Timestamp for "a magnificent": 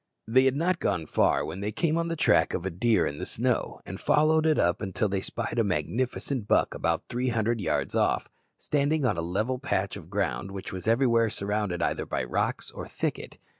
5.59-6.47